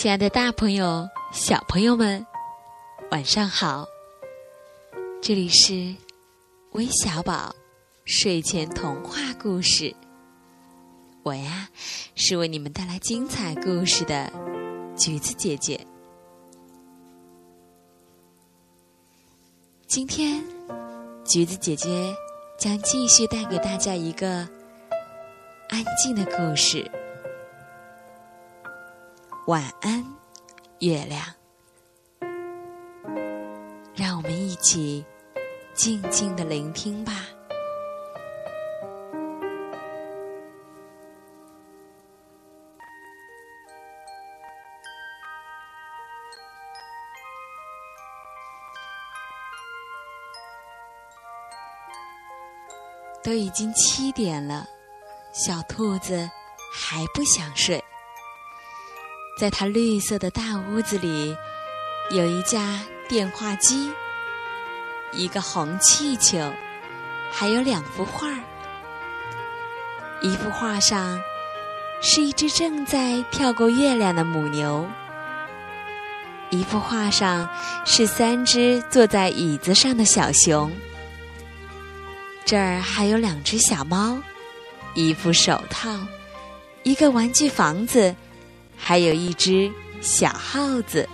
[0.00, 2.26] 亲爱的，大朋友、小朋友们，
[3.10, 3.86] 晚上好！
[5.20, 5.94] 这里是
[6.72, 7.54] 微小宝
[8.06, 9.94] 睡前童话故事，
[11.22, 11.68] 我呀
[12.14, 14.32] 是为你们带来精彩故事的
[14.96, 15.86] 橘子姐姐。
[19.86, 20.42] 今天，
[21.26, 22.16] 橘子姐姐
[22.58, 24.48] 将继续带给大家一个
[25.68, 26.90] 安静的故事。
[29.50, 30.04] 晚安，
[30.78, 31.20] 月亮。
[33.96, 35.04] 让我们一起
[35.74, 37.26] 静静的聆听吧。
[53.24, 54.64] 都已经七点了，
[55.32, 56.30] 小兔子
[56.72, 57.82] 还不想睡。
[59.36, 61.36] 在它绿色的大屋子里，
[62.10, 63.90] 有一架电话机，
[65.12, 66.38] 一个红气球，
[67.30, 68.28] 还有两幅画。
[70.20, 71.18] 一幅画上
[72.02, 74.86] 是一只正在跳过月亮的母牛，
[76.50, 77.48] 一幅画上
[77.86, 80.70] 是三只坐在椅子上的小熊。
[82.44, 84.18] 这儿还有两只小猫，
[84.94, 85.98] 一副手套，
[86.82, 88.14] 一个玩具房子，
[88.80, 91.08] 还有一只小耗子，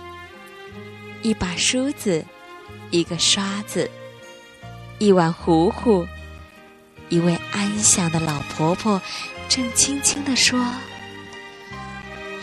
[1.21, 2.25] 一把梳子，
[2.89, 3.89] 一个刷子，
[4.97, 6.07] 一碗糊糊。
[7.09, 9.01] 一位安详的老婆婆
[9.47, 10.59] 正轻轻地说：“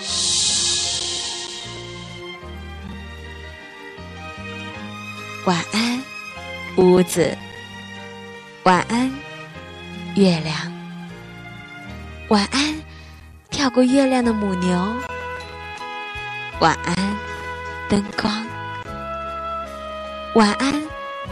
[0.00, 1.60] 嘘，
[5.44, 6.02] 晚安，
[6.76, 7.36] 屋子。”
[8.64, 9.12] 晚安，
[10.14, 10.72] 月亮。
[12.28, 12.82] 晚安，
[13.50, 14.96] 跳过月亮的母牛。
[16.60, 16.94] 晚安，
[17.88, 18.46] 灯光。
[20.34, 20.82] 晚安，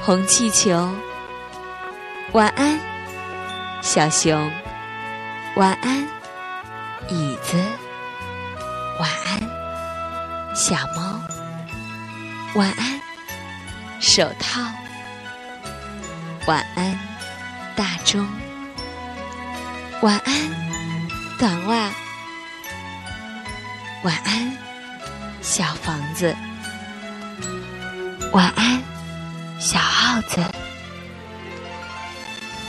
[0.02, 0.92] 红气球。
[2.32, 2.78] 晚安，
[3.80, 4.50] 小熊。
[5.56, 6.06] 晚安，
[7.08, 7.56] 椅子。
[8.98, 11.20] 晚安，小猫。
[12.54, 13.00] 晚安，
[14.00, 14.60] 手套。
[16.46, 16.98] 晚安。
[17.74, 18.28] 大钟，
[20.02, 20.34] 晚安，
[21.38, 21.90] 短袜。
[24.02, 24.56] 晚安，
[25.42, 26.34] 小房子。
[28.30, 28.80] 晚安，
[29.58, 30.40] 小耗子。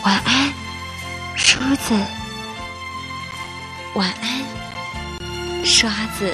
[0.03, 0.51] 晚安，
[1.35, 1.93] 梳子。
[3.93, 6.33] 晚安，刷子。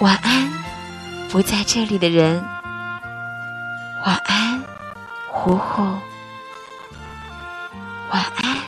[0.00, 0.50] 晚安，
[1.28, 2.42] 不在这里的人。
[4.06, 4.60] 晚安，
[5.28, 6.11] 虎虎。
[8.12, 8.58] 晚安，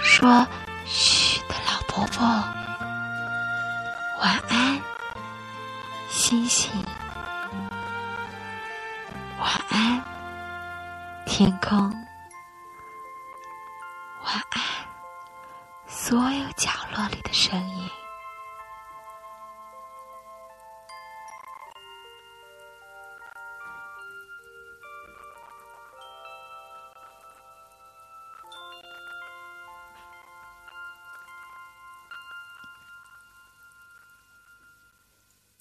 [0.00, 0.46] 说
[0.86, 2.24] “嘘”的老婆婆。
[4.22, 4.80] 晚安，
[6.08, 6.70] 星星。
[9.38, 10.02] 晚安，
[11.26, 11.78] 天空。
[14.24, 14.62] 晚安，
[15.86, 17.90] 所有角落里的声音。